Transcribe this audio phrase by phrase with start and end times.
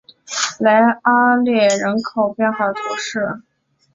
[0.57, 3.43] 莱阿列人口变化图示